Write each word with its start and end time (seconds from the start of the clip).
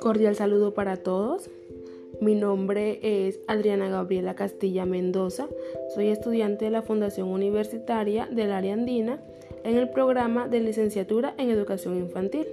Cordial 0.00 0.34
saludo 0.34 0.74
para 0.74 0.96
todos. 0.96 1.50
Mi 2.20 2.34
nombre 2.34 2.98
es 3.02 3.40
Adriana 3.46 3.88
Gabriela 3.88 4.34
Castilla 4.34 4.86
Mendoza. 4.86 5.48
Soy 5.94 6.08
estudiante 6.08 6.64
de 6.66 6.70
la 6.70 6.82
Fundación 6.82 7.28
Universitaria 7.28 8.26
del 8.26 8.52
Área 8.52 8.74
Andina 8.74 9.22
en 9.64 9.76
el 9.76 9.90
programa 9.90 10.48
de 10.48 10.60
licenciatura 10.60 11.34
en 11.38 11.50
Educación 11.50 11.96
Infantil. 11.96 12.46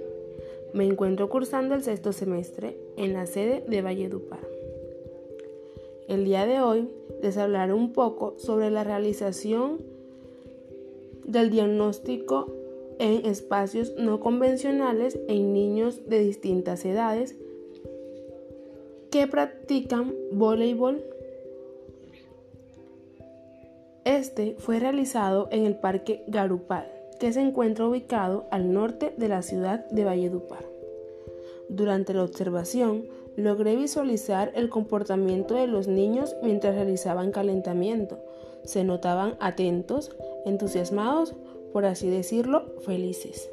Me 0.72 0.84
encuentro 0.84 1.28
cursando 1.28 1.74
el 1.74 1.82
sexto 1.82 2.12
semestre 2.12 2.76
en 2.96 3.14
la 3.14 3.26
sede 3.26 3.64
de 3.66 3.82
Valledupar. 3.82 4.46
El 6.08 6.24
día 6.24 6.46
de 6.46 6.60
hoy 6.60 6.88
les 7.22 7.36
hablaré 7.36 7.72
un 7.72 7.92
poco 7.92 8.34
sobre 8.38 8.70
la 8.70 8.84
realización 8.84 9.97
del 11.28 11.50
diagnóstico 11.50 12.52
en 12.98 13.26
espacios 13.26 13.94
no 13.96 14.18
convencionales 14.18 15.18
en 15.28 15.52
niños 15.52 16.08
de 16.08 16.20
distintas 16.20 16.84
edades 16.84 17.36
que 19.10 19.26
practican 19.26 20.14
voleibol. 20.32 21.04
Este 24.04 24.56
fue 24.58 24.80
realizado 24.80 25.48
en 25.50 25.66
el 25.66 25.76
Parque 25.76 26.24
Garupal, 26.28 26.90
que 27.20 27.32
se 27.32 27.40
encuentra 27.40 27.86
ubicado 27.86 28.46
al 28.50 28.72
norte 28.72 29.14
de 29.16 29.28
la 29.28 29.42
ciudad 29.42 29.86
de 29.90 30.04
Valledupar. 30.04 30.64
Durante 31.68 32.14
la 32.14 32.24
observación, 32.24 33.04
logré 33.36 33.76
visualizar 33.76 34.50
el 34.54 34.70
comportamiento 34.70 35.54
de 35.54 35.66
los 35.66 35.86
niños 35.88 36.34
mientras 36.42 36.74
realizaban 36.74 37.30
calentamiento. 37.30 38.18
Se 38.64 38.84
notaban 38.84 39.36
atentos, 39.40 40.16
entusiasmados, 40.48 41.34
por 41.72 41.84
así 41.84 42.08
decirlo, 42.08 42.64
felices. 42.80 43.50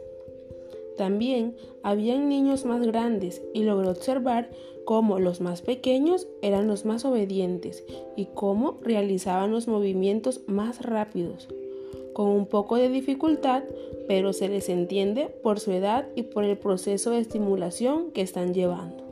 También 0.97 1.55
habían 1.83 2.29
niños 2.29 2.65
más 2.65 2.85
grandes 2.85 3.41
y 3.53 3.63
logré 3.63 3.89
observar 3.89 4.49
cómo 4.85 5.19
los 5.19 5.41
más 5.41 5.61
pequeños 5.61 6.27
eran 6.41 6.67
los 6.67 6.85
más 6.85 7.05
obedientes 7.05 7.83
y 8.15 8.27
cómo 8.33 8.79
realizaban 8.81 9.51
los 9.51 9.67
movimientos 9.67 10.41
más 10.47 10.81
rápidos. 10.81 11.49
Con 12.13 12.27
un 12.27 12.45
poco 12.45 12.77
de 12.77 12.87
dificultad, 12.87 13.63
pero 14.07 14.31
se 14.31 14.47
les 14.47 14.69
entiende 14.69 15.27
por 15.43 15.59
su 15.59 15.71
edad 15.71 16.07
y 16.15 16.23
por 16.23 16.45
el 16.45 16.57
proceso 16.57 17.11
de 17.11 17.19
estimulación 17.19 18.11
que 18.11 18.21
están 18.21 18.53
llevando. 18.53 19.03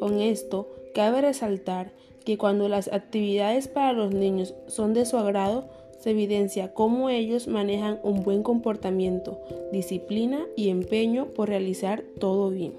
Con 0.00 0.20
esto, 0.20 0.68
cabe 0.92 1.20
resaltar 1.20 1.92
que 2.24 2.36
cuando 2.36 2.68
las 2.68 2.92
actividades 2.92 3.68
para 3.68 3.92
los 3.92 4.12
niños 4.12 4.54
son 4.66 4.92
de 4.92 5.06
su 5.06 5.16
agrado, 5.16 5.68
se 5.98 6.10
evidencia 6.10 6.72
cómo 6.72 7.10
ellos 7.10 7.48
manejan 7.48 7.98
un 8.02 8.22
buen 8.22 8.42
comportamiento, 8.42 9.40
disciplina 9.72 10.46
y 10.56 10.70
empeño 10.70 11.26
por 11.26 11.48
realizar 11.48 12.04
todo 12.18 12.50
bien. 12.50 12.74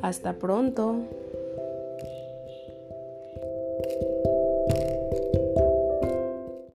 Hasta 0.00 0.34
pronto. 0.34 0.96